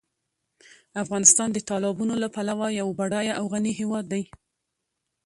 افغانستان 1.03 1.47
د 1.53 1.57
تالابونو 1.69 2.13
له 2.23 2.27
پلوه 2.35 2.67
یو 2.79 2.87
بډایه 2.99 3.33
او 3.39 3.45
غني 3.53 3.73
هېواد 3.79 4.05
دی. 4.13 4.23